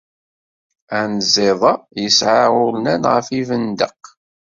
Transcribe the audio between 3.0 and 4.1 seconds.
ɣer yibendeq.